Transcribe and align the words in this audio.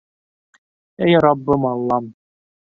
Эй 1.05 1.13
раббым-аллам! 1.23 2.05